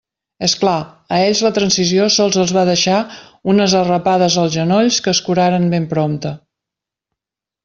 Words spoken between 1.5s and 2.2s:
Transició